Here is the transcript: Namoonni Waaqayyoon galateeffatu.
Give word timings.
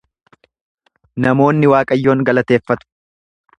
Namoonni 1.27 1.71
Waaqayyoon 1.75 2.25
galateeffatu. 2.31 2.91